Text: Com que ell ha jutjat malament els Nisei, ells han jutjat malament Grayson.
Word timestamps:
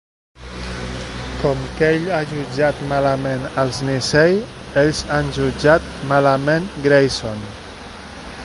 Com 1.41 1.59
que 1.75 1.89
ell 1.97 2.07
ha 2.19 2.21
jutjat 2.31 2.81
malament 2.93 3.45
els 3.65 3.83
Nisei, 3.91 4.41
ells 4.85 5.03
han 5.19 5.33
jutjat 5.37 5.89
malament 6.15 6.67
Grayson. 6.89 7.47